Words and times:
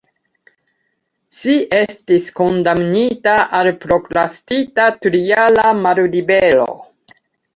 Ŝi 1.39 1.51
estis 1.79 2.31
kondamnita 2.39 3.35
al 3.59 3.69
prokrastita 3.83 4.87
trijara 5.05 5.67
mallibero. 5.85 6.67